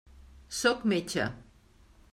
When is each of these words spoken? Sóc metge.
Sóc 0.59 0.81
metge. 0.93 1.31